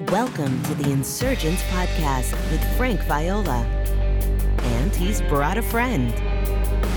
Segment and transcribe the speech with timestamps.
[0.00, 3.64] Welcome to the Insurgence Podcast with Frank Viola.
[4.58, 6.10] And he's brought a friend.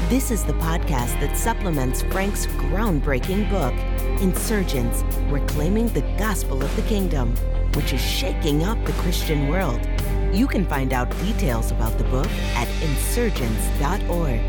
[0.09, 3.74] This is the podcast that supplements Frank's groundbreaking book,
[4.20, 7.36] Insurgence Reclaiming the Gospel of the Kingdom,
[7.75, 9.88] which is shaking up the Christian world.
[10.34, 14.41] You can find out details about the book at insurgence.org.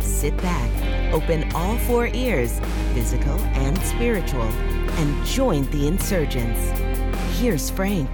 [0.00, 2.60] Sit back, open all four ears,
[2.92, 6.83] physical and spiritual, and join the insurgents.
[7.38, 8.08] Here's Frank.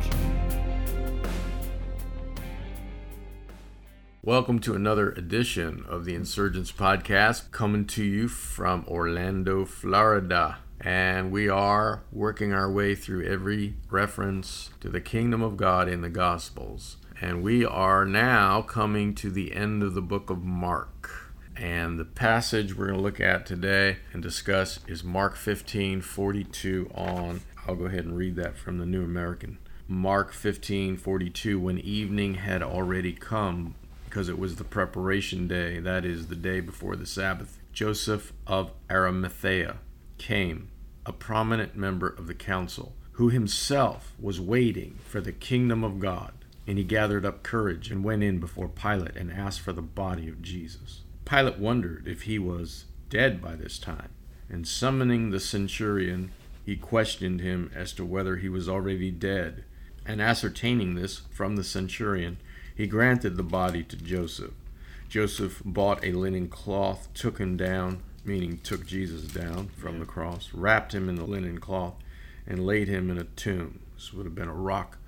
[4.22, 10.58] Welcome to another edition of the Insurgence Podcast, coming to you from Orlando, Florida.
[10.80, 16.00] And we are working our way through every reference to the kingdom of God in
[16.00, 16.96] the Gospels.
[17.20, 21.30] And we are now coming to the end of the book of Mark.
[21.54, 26.90] And the passage we're going to look at today and discuss is Mark 15 42
[26.94, 27.42] on.
[27.70, 29.58] I'll go ahead and read that from the New American.
[29.86, 36.04] Mark 15 42 When evening had already come, because it was the preparation day, that
[36.04, 39.76] is, the day before the Sabbath, Joseph of Arimathea
[40.18, 40.72] came,
[41.06, 46.32] a prominent member of the council, who himself was waiting for the kingdom of God.
[46.66, 50.28] And he gathered up courage and went in before Pilate and asked for the body
[50.28, 51.02] of Jesus.
[51.24, 54.10] Pilate wondered if he was dead by this time,
[54.48, 56.32] and summoning the centurion,
[56.64, 59.64] he questioned him as to whether he was already dead.
[60.06, 62.38] And ascertaining this from the centurion,
[62.74, 64.52] he granted the body to Joseph.
[65.08, 70.50] Joseph bought a linen cloth, took him down, meaning took Jesus down from the cross,
[70.52, 71.94] wrapped him in the linen cloth,
[72.46, 73.80] and laid him in a tomb.
[73.94, 74.98] This would have been a rock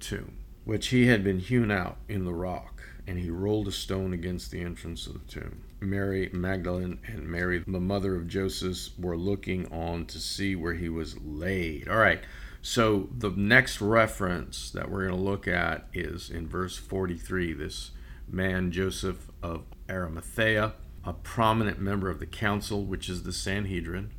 [0.00, 2.77] tomb, which he had been hewn out in the rock,
[3.08, 5.62] and he rolled a stone against the entrance of the tomb.
[5.80, 10.90] Mary Magdalene and Mary, the mother of Joseph, were looking on to see where he
[10.90, 11.88] was laid.
[11.88, 12.20] All right.
[12.60, 17.54] So the next reference that we're going to look at is in verse 43.
[17.54, 17.92] This
[18.28, 24.10] man, Joseph of Arimathea, a prominent member of the council, which is the Sanhedrin,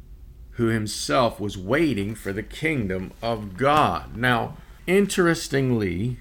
[0.52, 4.18] who himself was waiting for the kingdom of God.
[4.18, 6.18] Now, interestingly,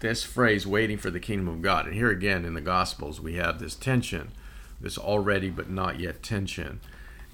[0.00, 3.34] this phrase, waiting for the kingdom of God, and here again in the Gospels, we
[3.34, 4.32] have this tension,
[4.80, 6.80] this already but not yet tension.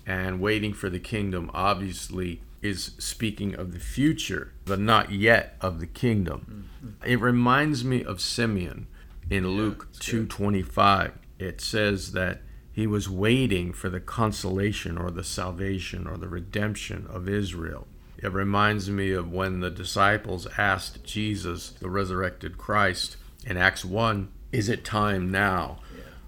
[0.07, 5.81] And waiting for the kingdom obviously is speaking of the future, but not yet of
[5.81, 6.69] the kingdom.
[6.83, 7.11] Mm-hmm.
[7.11, 8.87] It reminds me of Simeon
[9.31, 11.13] in yeah, Luke 2:25.
[11.39, 12.41] It says that
[12.73, 17.87] he was waiting for the consolation or the salvation or the redemption of Israel.
[18.25, 24.33] It reminds me of when the disciples asked Jesus, the resurrected Christ, in Acts 1,
[24.51, 25.81] Is it time now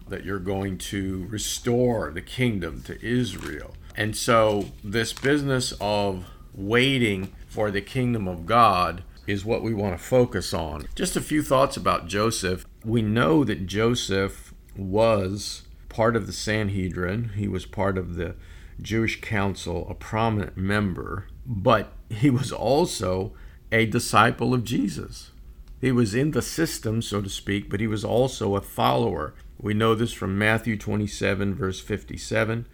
[0.06, 3.74] that you're going to restore the kingdom to Israel?
[3.96, 9.98] And so, this business of waiting for the kingdom of God is what we want
[9.98, 10.86] to focus on.
[10.94, 12.66] Just a few thoughts about Joseph.
[12.84, 18.34] We know that Joseph was part of the Sanhedrin, he was part of the
[18.80, 23.32] Jewish council, a prominent member, but he was also
[23.72, 25.30] a disciple of Jesus.
[25.80, 29.34] He was in the system, so to speak, but he was also a follower.
[29.58, 32.66] We know this from Matthew 27, verse 57.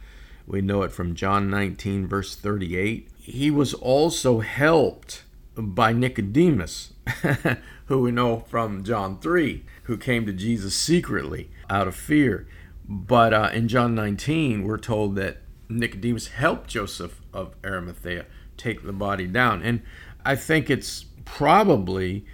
[0.46, 3.08] We know it from John 19, verse 38.
[3.18, 5.24] He was also helped
[5.56, 6.92] by Nicodemus,
[7.86, 12.46] who we know from John 3, who came to Jesus secretly out of fear.
[12.88, 15.38] But uh, in John 19, we're told that
[15.78, 19.62] Nicodemus helped Joseph of Arimathea take the body down.
[19.62, 19.82] And
[20.24, 22.24] I think it's probably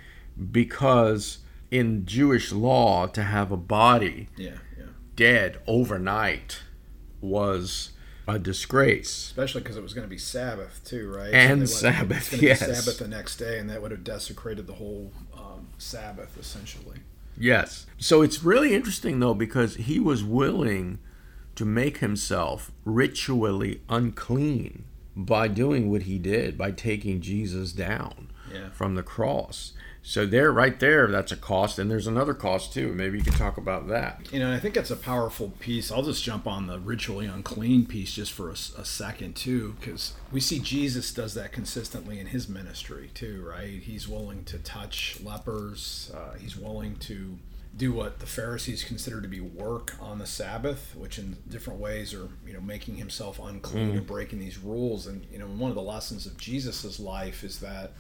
[0.50, 1.38] because
[1.71, 4.87] in Jewish law, to have a body yeah, yeah.
[5.16, 6.62] dead overnight
[7.21, 7.91] was
[8.26, 9.28] a disgrace.
[9.28, 11.32] Especially because it was going to be Sabbath too, right?
[11.32, 12.60] And so Sabbath, yes.
[12.60, 16.99] Sabbath the next day, and that would have desecrated the whole um, Sabbath essentially.
[17.38, 17.87] Yes.
[17.99, 20.99] So it's really interesting though because he was willing
[21.59, 24.85] to make himself ritually unclean
[25.17, 28.71] by doing what he did by taking Jesus down yeah.
[28.71, 29.73] from the cross.
[30.00, 32.93] So there, right there, that's a cost, and there's another cost too.
[32.93, 34.32] Maybe you could talk about that.
[34.32, 35.91] You know, I think that's a powerful piece.
[35.91, 40.15] I'll just jump on the ritually unclean piece just for a, a second too, because
[40.31, 43.82] we see Jesus does that consistently in his ministry too, right?
[43.82, 46.12] He's willing to touch lepers.
[46.15, 47.37] Uh, he's willing to
[47.79, 52.13] do what the Pharisees consider to be work on the Sabbath, which in different ways
[52.13, 53.99] are you know making himself unclean mm.
[53.99, 55.07] or breaking these rules.
[55.07, 57.93] And you know, one of the lessons of Jesus's life is that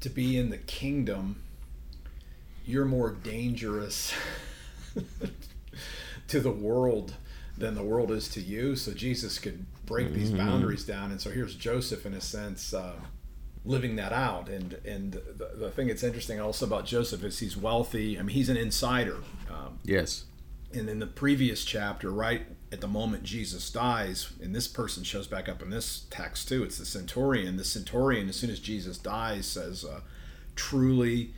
[0.00, 1.42] to be in the kingdom,
[2.66, 4.12] you're more dangerous
[6.28, 7.14] to the world
[7.56, 8.76] than the world is to you.
[8.76, 10.16] So Jesus could break mm-hmm.
[10.16, 11.10] these boundaries down.
[11.10, 12.96] And so here's Joseph, in a sense, uh,
[13.66, 14.48] living that out.
[14.48, 18.18] And and the, the thing that's interesting also about Joseph is he's wealthy.
[18.18, 19.18] I mean, he's an insider.
[19.50, 20.24] Um, yes.
[20.72, 25.26] And in the previous chapter, right at the moment Jesus dies, and this person shows
[25.26, 26.64] back up in this text too.
[26.64, 27.56] It's the centurion.
[27.56, 30.00] The centurion, as soon as Jesus dies, says, uh,
[30.54, 31.32] "Truly."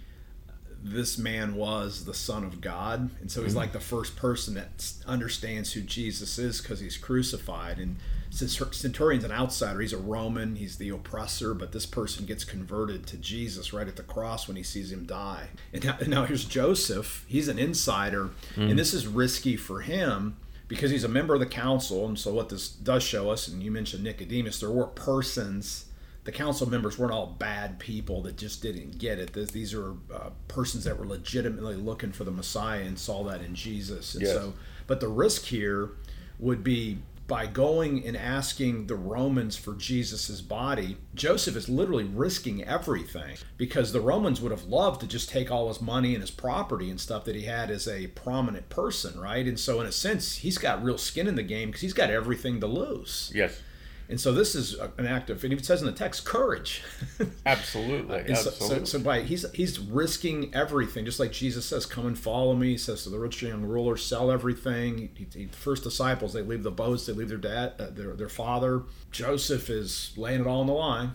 [0.81, 3.59] this man was the son of god and so he's mm-hmm.
[3.59, 7.97] like the first person that understands who jesus is because he's crucified and
[8.31, 13.07] since centurion's an outsider he's a roman he's the oppressor but this person gets converted
[13.07, 16.45] to jesus right at the cross when he sees him die and now, now here's
[16.45, 18.71] joseph he's an insider mm.
[18.71, 20.37] and this is risky for him
[20.69, 23.63] because he's a member of the council and so what this does show us and
[23.63, 25.87] you mentioned nicodemus there were persons
[26.29, 29.33] the council members weren't all bad people that just didn't get it.
[29.33, 33.55] These are uh, persons that were legitimately looking for the Messiah and saw that in
[33.55, 34.13] Jesus.
[34.13, 34.35] And yes.
[34.35, 34.53] so,
[34.87, 35.93] but the risk here
[36.39, 36.99] would be
[37.29, 43.93] by going and asking the Romans for Jesus's body, Joseph is literally risking everything because
[43.93, 46.99] the Romans would have loved to just take all his money and his property and
[46.99, 49.47] stuff that he had as a prominent person, right?
[49.47, 52.11] And so, in a sense, he's got real skin in the game because he's got
[52.11, 53.31] everything to lose.
[53.35, 53.61] Yes.
[54.10, 56.82] And so this is an act of, and it says in the text, courage.
[57.46, 58.34] absolutely, absolutely.
[58.34, 62.55] So, so, so, by he's he's risking everything, just like Jesus says, "Come and follow
[62.55, 66.32] me." He says to the rich young ruler, "Sell everything." He, he, the first disciples,
[66.32, 68.84] they leave the boats, they leave their dad, uh, their their father.
[69.12, 71.12] Joseph is laying it all on the line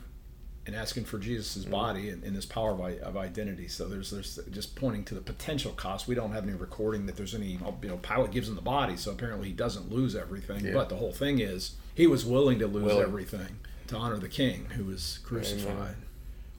[0.68, 1.72] and asking for Jesus' mm-hmm.
[1.72, 3.68] body and, and, this power of, of identity.
[3.68, 6.08] So there's there's just pointing to the potential cost.
[6.08, 8.98] We don't have any recording that there's any you know Pilate gives him the body,
[8.98, 10.66] so apparently he doesn't lose everything.
[10.66, 10.74] Yeah.
[10.74, 13.04] But the whole thing is he was willing to lose willing.
[13.04, 15.72] everything to honor the King who was crucified.
[15.72, 15.96] Amen.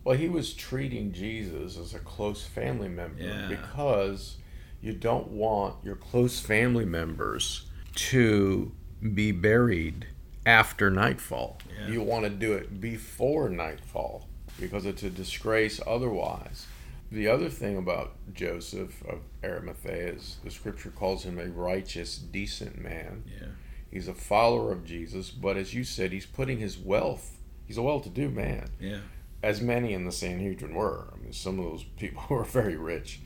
[0.04, 3.48] Well, he was treating Jesus as a close family member yeah.
[3.48, 4.36] because
[4.82, 8.72] you don't want your close family members to
[9.14, 10.06] be buried
[10.44, 11.58] after nightfall.
[11.78, 11.88] Yeah.
[11.88, 14.28] You want to do it before nightfall
[14.60, 16.66] because it's a disgrace otherwise.
[17.10, 22.78] The other thing about Joseph of Arimathea is the scripture calls him a righteous, decent
[22.78, 23.24] man.
[23.26, 23.46] Yeah.
[23.94, 27.82] He's a follower of Jesus, but as you said, he's putting his wealth, he's a
[27.82, 28.68] well to do man.
[28.78, 28.98] Yeah.
[29.42, 31.06] As many in the Sanhedrin were.
[31.14, 33.20] I mean, some of those people were very rich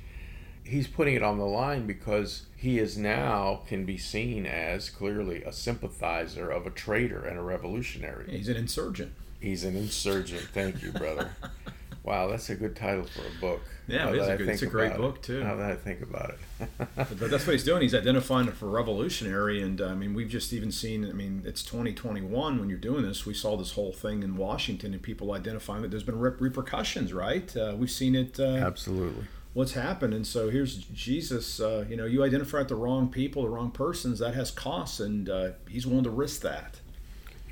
[0.68, 5.42] he's putting it on the line because he is now can be seen as clearly
[5.42, 8.26] a sympathizer of a traitor and a revolutionary.
[8.30, 9.12] He's an insurgent.
[9.40, 10.42] He's an insurgent.
[10.52, 11.30] Thank you, brother.
[12.02, 13.60] wow, that's a good title for a book.
[13.86, 15.22] Yeah, it's a, good, it's a great book it.
[15.22, 15.44] too.
[15.44, 16.68] Now that I think about it.
[16.96, 17.82] but that's what he's doing.
[17.82, 21.08] He's identifying it for revolutionary, and uh, I mean, we've just even seen.
[21.08, 23.26] I mean, it's 2021 when you're doing this.
[23.26, 27.12] We saw this whole thing in Washington, and people identifying that there's been repercussions.
[27.12, 27.54] Right?
[27.56, 28.38] Uh, we've seen it.
[28.38, 29.24] Uh, Absolutely
[29.54, 30.14] what's happened.
[30.14, 31.58] And so here's Jesus.
[31.60, 34.20] Uh, you know, you identify the wrong people, the wrong persons.
[34.20, 36.76] That has costs, and uh, he's willing to risk that.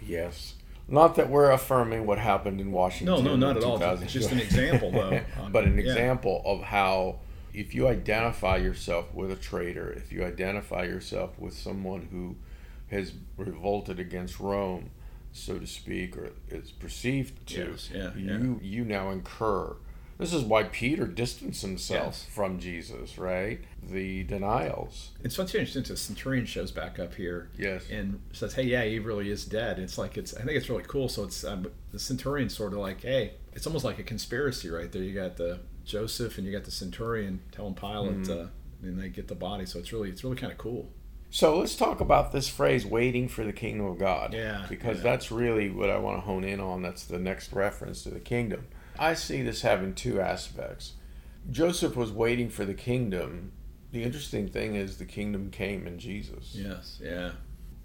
[0.01, 0.55] Yes.
[0.89, 3.25] Not that we're affirming what happened in Washington.
[3.25, 3.83] No, no, not at all.
[4.03, 5.21] It's just an example, though.
[5.41, 5.85] Um, but an yeah.
[5.85, 7.17] example of how,
[7.53, 12.37] if you identify yourself with a traitor, if you identify yourself with someone who
[12.95, 14.91] has revolted against Rome,
[15.33, 18.69] so to speak, or is perceived to, yes, yeah, you yeah.
[18.69, 19.77] you now incur
[20.19, 22.25] this is why Peter distanced himself yes.
[22.25, 23.61] from Jesus, right?
[23.83, 25.11] The denials.
[25.23, 25.83] It's what's interesting.
[25.83, 29.79] The centurion shows back up here, yes, and says, "Hey, yeah, he really is dead."
[29.79, 30.35] It's like it's.
[30.35, 31.09] I think it's really cool.
[31.09, 34.91] So it's um, the centurion sort of like, "Hey, it's almost like a conspiracy right
[34.91, 38.47] there." You got the Joseph and you got the centurion telling Pilate, mm-hmm.
[38.47, 39.67] uh, and they get the body.
[39.67, 40.91] So it's really it's really kind of cool.
[41.29, 45.03] So let's talk about this phrase "waiting for the kingdom of God." Yeah, because yeah.
[45.03, 46.81] that's really what I want to hone in on.
[46.81, 50.95] That's the next reference to the kingdom I see this having two aspects.
[51.51, 53.53] Joseph was waiting for the kingdom.
[53.93, 56.53] The interesting thing is the kingdom came in Jesus.
[56.55, 57.33] Yes, yeah.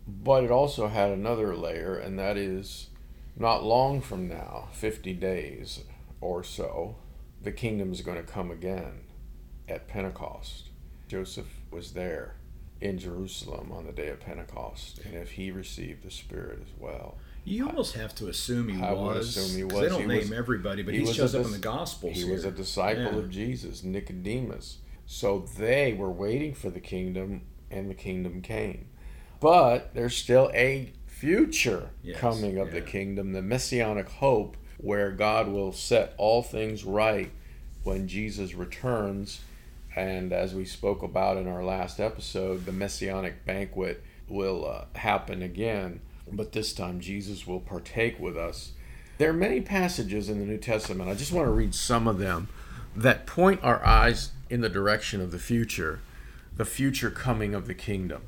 [0.08, 2.90] But it also had another layer, and that is
[3.38, 5.84] not long from now, 50 days
[6.20, 6.98] or so,
[7.42, 9.02] the kingdom is going to come again
[9.68, 10.70] at Pentecost.
[11.08, 12.36] Joseph was there
[12.80, 17.18] in Jerusalem on the day of Pentecost, and if he received the Spirit as well.
[17.44, 19.36] You almost have to assume he I was.
[19.36, 19.82] Assume he was.
[19.82, 22.16] They don't he name was, everybody, but he, he shows up in the Gospels.
[22.16, 22.34] He here.
[22.34, 23.20] was a disciple yeah.
[23.20, 24.78] of Jesus, Nicodemus.
[25.08, 28.88] So they were waiting for the kingdom, and the kingdom came.
[29.40, 32.76] But there's still a future yes, coming of yeah.
[32.76, 37.32] the kingdom, the messianic hope, where God will set all things right
[37.84, 39.42] when Jesus returns.
[39.96, 45.42] And as we spoke about in our last episode, the messianic banquet will uh, happen
[45.42, 48.72] again but this time Jesus will partake with us.
[49.18, 52.18] There are many passages in the New Testament, I just want to read some of
[52.18, 52.48] them,
[52.96, 56.00] that point our eyes in the direction of the future,
[56.58, 58.24] the future coming of the kingdom.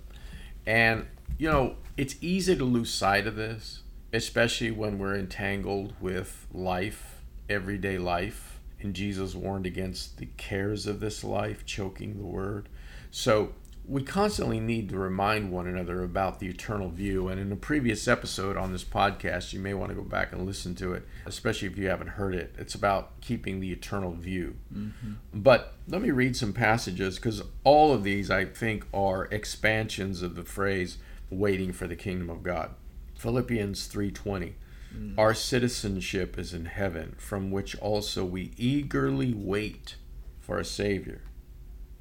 [0.66, 1.08] And,
[1.38, 3.82] you know, it's easy to lose sight of this,
[4.14, 8.60] especially when we're entangled with life everyday life.
[8.80, 12.68] And Jesus warned against the cares of this life, choking the word.
[13.12, 13.54] So
[13.86, 17.28] we constantly need to remind one another about the eternal view.
[17.28, 20.46] And in a previous episode on this podcast, you may want to go back and
[20.46, 22.56] listen to it, especially if you haven't heard it.
[22.58, 24.56] It's about keeping the eternal view.
[24.74, 25.14] Mm-hmm.
[25.34, 30.36] But let me read some passages because all of these, I think, are expansions of
[30.36, 30.98] the phrase
[31.30, 32.72] waiting for the kingdom of God.
[33.16, 34.54] Philippians 3:20
[34.96, 35.18] mm.
[35.18, 39.98] Our citizenship is in heaven from which also we eagerly wait
[40.40, 41.22] for a savior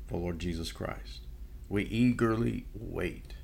[0.09, 1.23] the Lord Jesus Christ
[1.73, 3.35] we eagerly wait.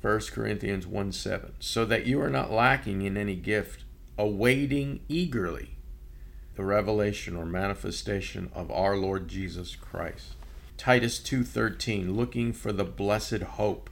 [0.00, 1.52] 1 Corinthians 1 7.
[1.60, 3.84] So that you are not lacking in any gift,
[4.16, 5.76] awaiting eagerly
[6.56, 10.36] the revelation or manifestation of our Lord Jesus Christ.
[10.78, 13.90] Titus 2:13 looking for the blessed hope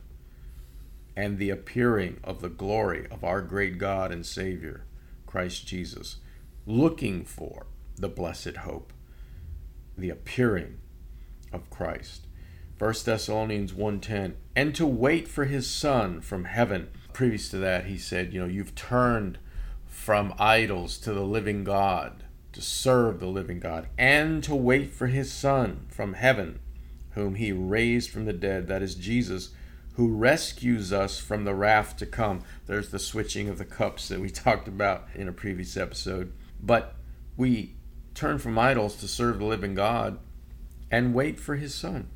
[1.14, 4.84] and the appearing of the glory of our great God and Savior
[5.26, 6.16] Christ Jesus
[6.64, 7.66] looking for
[7.96, 8.94] the blessed hope
[9.96, 10.78] the appearing
[11.52, 12.26] of Christ
[12.82, 16.88] 1 Thessalonians 1:10 and to wait for his son from heaven.
[17.12, 19.38] Previous to that he said, you know, you've turned
[19.86, 25.06] from idols to the living God, to serve the living God, and to wait for
[25.06, 26.58] his son from heaven,
[27.10, 29.50] whom he raised from the dead, that is Jesus,
[29.92, 32.42] who rescues us from the wrath to come.
[32.66, 36.32] There's the switching of the cups that we talked about in a previous episode.
[36.60, 36.96] But
[37.36, 37.76] we
[38.14, 40.18] turn from idols to serve the living God
[40.90, 42.08] and wait for his son.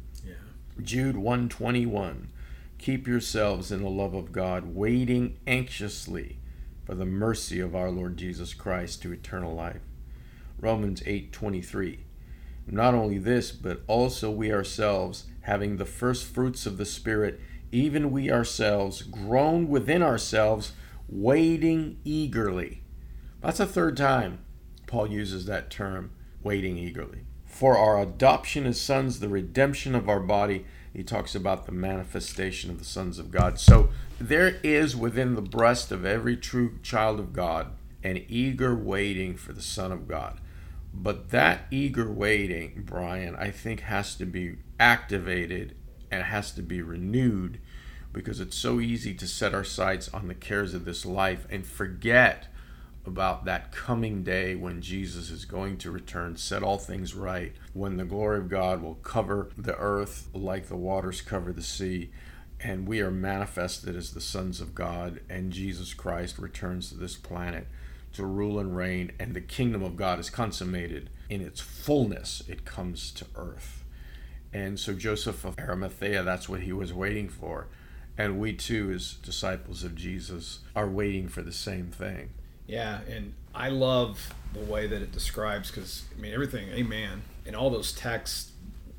[0.83, 2.28] Jude 121
[2.76, 6.38] Keep yourselves in the love of God, waiting anxiously
[6.85, 9.80] for the mercy of our Lord Jesus Christ to eternal life.
[10.61, 12.00] Romans 8:23
[12.66, 17.40] Not only this, but also we ourselves, having the first fruits of the Spirit,
[17.73, 20.73] even we ourselves, groan within ourselves,
[21.09, 22.83] waiting eagerly.
[23.40, 24.40] That's a third time
[24.87, 26.11] Paul uses that term,
[26.42, 27.25] waiting eagerly
[27.56, 30.66] for our adoption as sons, the redemption of our body.
[30.92, 33.58] He talks about the manifestation of the sons of God.
[33.58, 33.88] So
[34.20, 37.68] there is within the breast of every true child of God
[38.04, 40.38] an eager waiting for the Son of God.
[40.92, 45.75] But that eager waiting, Brian, I think has to be activated
[46.10, 47.58] and has to be renewed
[48.12, 51.66] because it's so easy to set our sights on the cares of this life and
[51.66, 52.48] forget
[53.06, 57.96] about that coming day when Jesus is going to return, set all things right, when
[57.96, 62.10] the glory of God will cover the earth like the waters cover the sea,
[62.60, 67.16] and we are manifested as the sons of God, and Jesus Christ returns to this
[67.16, 67.66] planet
[68.14, 72.42] to rule and reign, and the kingdom of God is consummated in its fullness.
[72.48, 73.84] It comes to earth.
[74.52, 77.68] And so Joseph of Arimathea, that's what he was waiting for.
[78.16, 82.30] And we too, as disciples of Jesus, are waiting for the same thing.
[82.66, 87.23] Yeah, and I love the way that it describes because I mean everything, amen.
[87.46, 88.52] And all those texts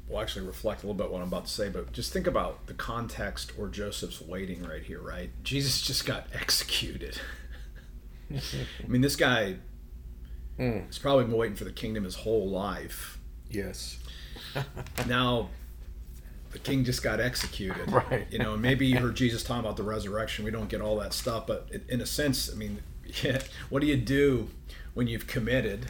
[0.07, 2.67] will actually reflect a little bit what I'm about to say, but just think about
[2.67, 5.29] the context or Joseph's waiting right here, right?
[5.43, 7.19] Jesus just got executed.
[8.33, 9.55] I mean, this guy
[10.57, 10.86] mm.
[10.86, 13.19] has probably been waiting for the kingdom his whole life.
[13.50, 14.00] Yes.
[15.07, 15.50] now,
[16.51, 17.91] the king just got executed.
[17.91, 18.27] Right.
[18.29, 20.45] You know, maybe you heard Jesus talking about the resurrection.
[20.45, 22.79] We don't get all that stuff, but in a sense, I mean,
[23.23, 24.49] yeah, what do you do
[24.93, 25.87] when you've committed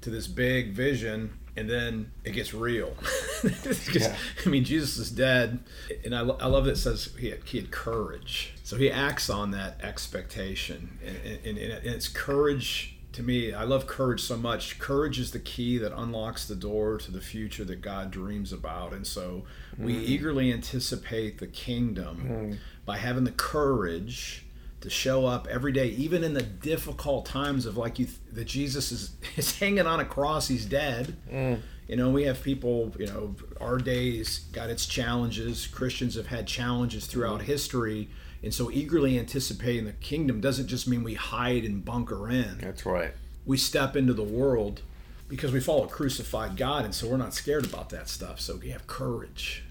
[0.00, 2.94] to this big vision and then it gets real?
[3.92, 4.16] yeah.
[4.44, 5.60] I mean, Jesus is dead,
[6.04, 8.52] and I, I love that it says he had, he had courage.
[8.62, 13.88] So he acts on that expectation, and, and, and it's courage to me, I love
[13.88, 14.78] courage so much.
[14.78, 18.92] Courage is the key that unlocks the door to the future that God dreams about.
[18.92, 19.44] And so
[19.76, 20.02] we mm.
[20.02, 22.58] eagerly anticipate the kingdom mm.
[22.84, 24.46] by having the courage
[24.80, 28.92] to show up every day, even in the difficult times of like you, that Jesus
[28.92, 31.16] is is hanging on a cross, he's dead.
[31.30, 31.60] Mm.
[31.88, 32.92] You know, we have people.
[32.98, 35.66] You know, our days got its challenges.
[35.66, 37.44] Christians have had challenges throughout mm.
[37.44, 38.10] history,
[38.42, 42.58] and so eagerly anticipating the kingdom doesn't just mean we hide and bunker in.
[42.58, 43.12] That's right.
[43.46, 44.82] We step into the world
[45.28, 48.40] because we follow a crucified God, and so we're not scared about that stuff.
[48.40, 49.64] So we have courage.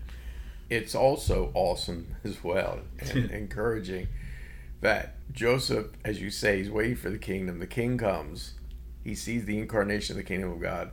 [0.70, 4.08] It's also awesome as well and encouraging
[4.82, 7.60] that Joseph, as you say, he's waiting for the kingdom.
[7.60, 8.54] The king comes,
[9.04, 10.92] he sees the incarnation of the kingdom of God,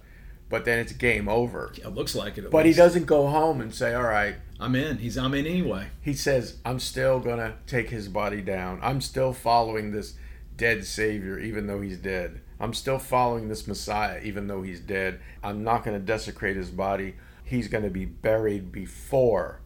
[0.49, 1.73] but then it's game over.
[1.77, 2.51] It looks like it.
[2.51, 2.77] But least.
[2.77, 5.89] he doesn't go home and say, "All right, I'm in." He's I'm in anyway.
[6.01, 8.79] He says, "I'm still gonna take his body down.
[8.83, 10.15] I'm still following this
[10.57, 12.41] dead Savior, even though he's dead.
[12.61, 15.21] I'm still following this Messiah, even though he's dead.
[15.43, 17.17] I'm not gonna desecrate his body.
[17.45, 19.61] He's gonna be buried before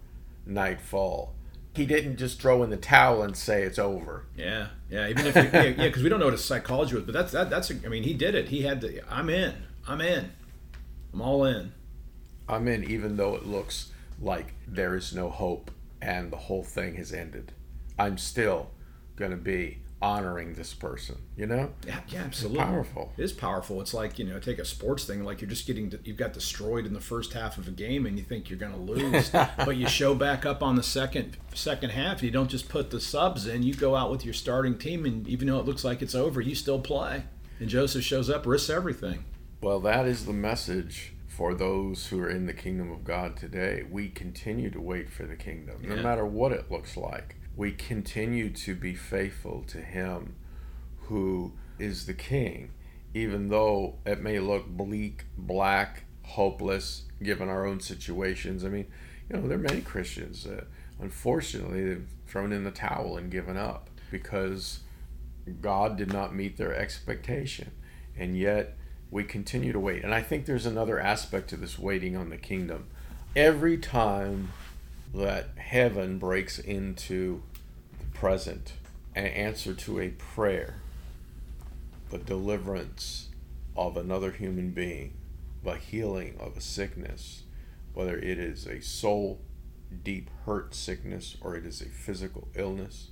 [0.47, 1.35] nightfall."
[1.79, 4.27] He didn't just throw in the towel and say it's over.
[4.37, 5.09] Yeah, yeah.
[5.09, 7.49] Even if you, yeah, because we don't know what his psychology was, but that's that,
[7.49, 7.71] that's.
[7.71, 8.49] I mean, he did it.
[8.49, 9.01] He had to.
[9.11, 9.55] I'm in.
[9.87, 10.31] I'm in.
[11.13, 11.73] I'm all in.
[12.49, 15.71] I'm in, even though it looks like there is no hope
[16.03, 17.53] and the whole thing has ended.
[17.99, 18.71] I'm still
[19.17, 21.73] going to be honoring this person, you know?
[21.87, 22.61] Yeah, yeah, absolutely.
[22.61, 23.13] It's powerful.
[23.17, 23.81] It is powerful.
[23.81, 26.87] It's like, you know, take a sports thing, like you're just getting, you've got destroyed
[26.87, 29.77] in the first half of a game and you think you're going to lose, but
[29.77, 32.23] you show back up on the second second half.
[32.23, 35.27] You don't just put the subs in, you go out with your starting team and
[35.27, 37.25] even though it looks like it's over, you still play.
[37.59, 39.25] And Joseph shows up, risks everything.
[39.61, 43.85] Well, that is the message for those who are in the kingdom of God today.
[43.89, 47.37] We continue to wait for the kingdom, no matter what it looks like.
[47.59, 50.37] We continue to be faithful to Him
[51.09, 52.71] who is the King,
[53.15, 58.65] even though it may look bleak, black, hopeless, given our own situations.
[58.65, 58.87] I mean,
[59.29, 60.69] you know, there are many Christians that
[61.01, 64.79] unfortunately they've thrown in the towel and given up because
[65.61, 67.73] God did not meet their expectation.
[68.17, 68.77] And yet
[69.11, 70.05] we continue to wait.
[70.05, 72.87] And I think there's another aspect to this waiting on the kingdom.
[73.35, 74.53] Every time
[75.15, 77.43] that heaven breaks into
[77.99, 78.75] the present,
[79.15, 80.77] an answer to a prayer,
[82.11, 83.29] the deliverance
[83.77, 85.15] of another human being,
[85.65, 87.45] the healing of a sickness,
[87.95, 89.41] whether it is a soul
[90.05, 93.09] deep hurt sickness or it is a physical illness,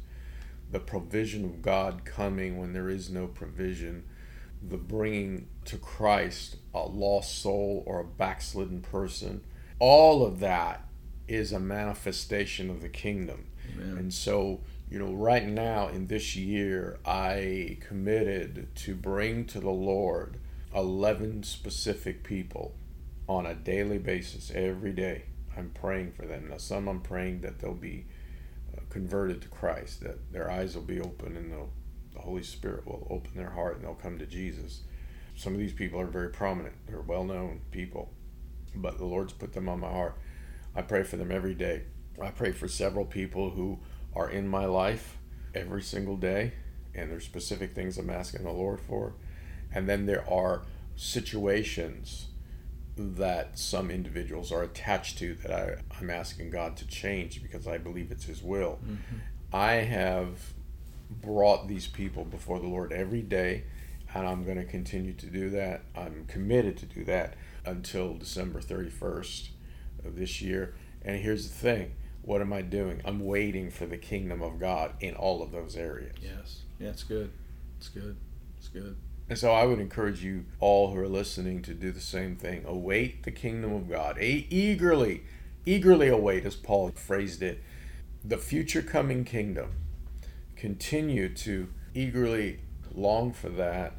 [0.71, 4.05] the provision of God coming when there is no provision,
[4.62, 9.43] the bringing to Christ a lost soul or a backslidden person,
[9.79, 10.86] all of that
[11.28, 13.47] is a manifestation of the kingdom.
[13.75, 13.99] Amen.
[13.99, 19.71] And so, you know, right now in this year, I committed to bring to the
[19.71, 20.38] Lord
[20.75, 22.75] 11 specific people
[23.28, 25.25] on a daily basis every day.
[25.56, 26.49] I'm praying for them.
[26.50, 28.04] Now, some I'm praying that they'll be
[28.76, 31.71] uh, converted to Christ, that their eyes will be open and they'll,
[32.12, 34.83] the Holy Spirit will open their heart and they'll come to Jesus.
[35.35, 38.11] Some of these people are very prominent, they're well known people,
[38.75, 40.16] but the Lord's put them on my heart.
[40.76, 41.85] I pray for them every day.
[42.22, 43.79] I pray for several people who
[44.14, 45.16] are in my life
[45.55, 46.53] every single day,
[46.94, 49.14] and there's specific things I'm asking the Lord for.
[49.72, 50.62] And then there are
[50.94, 52.27] situations
[52.96, 57.79] that some individuals are attached to that I, I'm asking God to change because I
[57.79, 58.79] believe it's His will.
[58.85, 59.16] Mm-hmm.
[59.53, 60.53] I have
[61.11, 63.64] brought these people before the Lord every day,
[64.14, 65.83] and I'm going to continue to do that.
[65.94, 69.48] I'm committed to do that until December 31st
[70.07, 70.75] of this year.
[71.03, 71.92] And here's the thing
[72.23, 73.01] what am I doing?
[73.05, 76.16] I'm waiting for the kingdom of God in all of those areas.
[76.21, 76.62] Yes.
[76.81, 77.31] Yeah, it's good.
[77.79, 78.16] It's good.
[78.59, 78.97] It's good.
[79.29, 82.64] And so I would encourage you all who are listening to do the same thing.
[82.66, 84.19] Await the kingdom of God.
[84.19, 85.23] A- eagerly,
[85.64, 87.62] eagerly await, as Paul phrased it,
[88.25, 89.73] the future coming kingdom.
[90.57, 92.61] Continue to eagerly
[92.92, 93.95] long for that.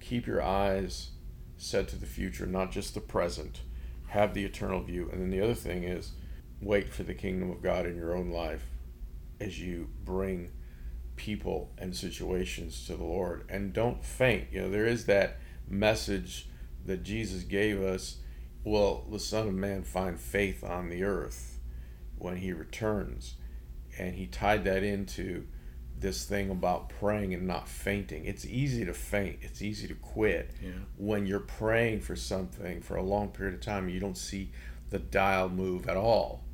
[0.00, 1.10] Keep your eyes
[1.56, 3.62] set to the future, not just the present.
[4.08, 5.08] Have the eternal view.
[5.10, 6.12] And then the other thing is
[6.60, 8.64] wait for the kingdom of God in your own life
[9.40, 10.50] as you bring
[11.16, 13.44] people and situations to the Lord.
[13.48, 14.48] And don't faint.
[14.52, 15.38] You know, there is that
[15.68, 16.48] message
[16.84, 18.16] that Jesus gave us
[18.64, 21.60] will the Son of Man find faith on the earth
[22.18, 23.34] when he returns?
[23.98, 25.46] And he tied that into
[25.98, 28.24] this thing about praying and not fainting.
[28.26, 30.70] It's easy to faint, it's easy to quit Yeah.
[30.96, 34.50] when you're praying for something for a long period of time and you don't see
[34.90, 36.44] the dial move at all.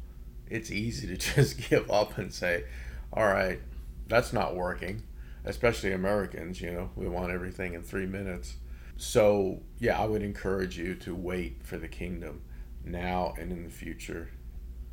[0.48, 2.64] It's easy to just give up and say,
[3.12, 3.60] all right,
[4.06, 5.02] that's not working.
[5.44, 8.54] Especially Americans, you know, we want everything in three minutes.
[8.96, 12.42] So, yeah, I would encourage you to wait for the kingdom
[12.84, 14.30] now and in the future.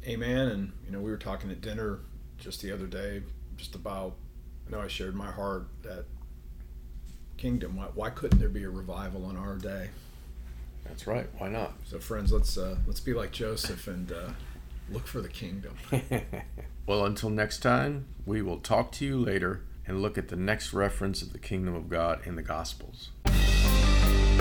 [0.08, 0.48] Amen.
[0.48, 2.00] And you know, we were talking at dinner
[2.40, 3.22] just the other day,
[3.58, 4.16] just about.
[4.70, 6.06] I know I shared my heart that
[7.38, 7.76] kingdom.
[7.76, 9.90] Why, why couldn't there be a revival in our day?
[10.86, 11.28] That's right.
[11.38, 11.74] Why not?
[11.86, 14.30] So, friends, let's uh, let's be like Joseph and uh,
[14.92, 15.76] look for the kingdom.
[16.86, 20.74] well, until next time, we will talk to you later and look at the next
[20.74, 23.10] reference of the kingdom of God in the Gospels.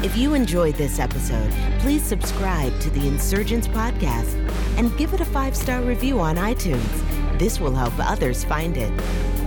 [0.05, 4.35] If you enjoyed this episode, please subscribe to the Insurgence Podcast
[4.79, 7.39] and give it a five star review on iTunes.
[7.39, 8.93] This will help others find it.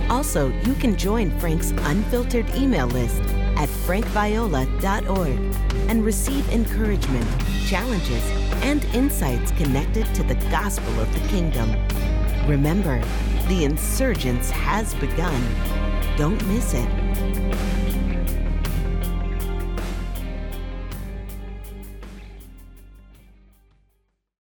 [0.08, 3.20] Also, you can join Frank's unfiltered email list
[3.56, 5.38] at frankviola.org
[5.88, 7.26] and receive encouragement,
[7.66, 8.24] challenges,
[8.62, 11.70] and insights connected to the gospel of the kingdom.
[12.46, 13.02] Remember,
[13.48, 15.42] the insurgence has begun.
[16.16, 16.88] Don't miss it.